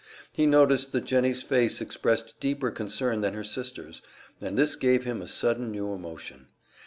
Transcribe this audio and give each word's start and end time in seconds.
He 0.31 0.47
noticed 0.47 0.93
that 0.93 1.05
Jennie's 1.05 1.43
face 1.43 1.79
expressed 1.79 2.39
deeper 2.39 2.71
concern 2.71 3.21
than 3.21 3.35
her 3.35 3.43
sister's, 3.43 4.01
and 4.41 4.57
this 4.57 4.75
gave 4.75 5.03
him 5.03 5.21
a 5.21 5.27
sudden 5.27 5.69
new 5.69 5.91
emotion. 5.93 6.47